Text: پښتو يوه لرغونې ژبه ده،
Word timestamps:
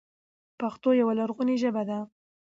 پښتو 0.59 0.89
يوه 1.01 1.13
لرغونې 1.19 1.55
ژبه 1.63 1.83
ده، 1.89 1.99